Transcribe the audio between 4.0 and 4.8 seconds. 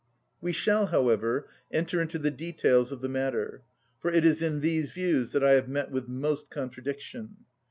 it is in